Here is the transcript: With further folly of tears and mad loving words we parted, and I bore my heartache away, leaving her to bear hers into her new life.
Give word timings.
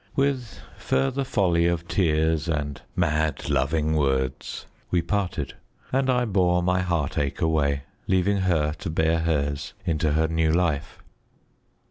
With 0.15 0.59
further 0.79 1.23
folly 1.23 1.67
of 1.67 1.87
tears 1.87 2.47
and 2.49 2.81
mad 2.95 3.51
loving 3.51 3.95
words 3.95 4.65
we 4.89 5.03
parted, 5.03 5.53
and 5.93 6.09
I 6.09 6.25
bore 6.25 6.63
my 6.63 6.81
heartache 6.81 7.39
away, 7.39 7.83
leaving 8.07 8.37
her 8.37 8.71
to 8.79 8.89
bear 8.89 9.19
hers 9.19 9.73
into 9.85 10.13
her 10.13 10.27
new 10.27 10.51
life. 10.51 11.03